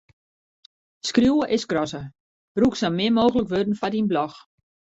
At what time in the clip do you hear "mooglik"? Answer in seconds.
3.17-3.49